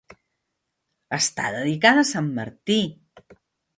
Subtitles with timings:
[1.17, 2.79] Està dedicada a sant Martí.